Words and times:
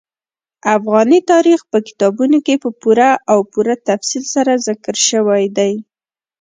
افغاني 0.75 1.19
تاریخ 1.31 1.59
په 1.71 1.77
کتابونو 1.87 2.37
کې 2.45 2.55
په 2.63 2.69
پوره 2.81 3.09
او 3.31 3.39
پوره 3.51 3.75
تفصیل 3.89 4.23
سره 4.35 4.51
ذکر 4.67 4.95
شوی 5.09 5.43
دي. 5.57 5.73